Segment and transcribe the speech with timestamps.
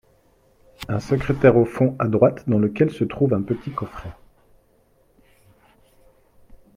[0.87, 4.13] Un secrétaire au fond, à droite, dans lequel se trouve un petit coffret.